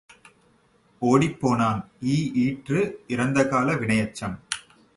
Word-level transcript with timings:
ஓடிப் 1.01 1.37
போனான் 1.41 1.81
இ 2.05 2.17
ஈற்று 2.45 2.79
இறந்தகால 3.07 3.75
வினையெச்சம். 3.75 4.35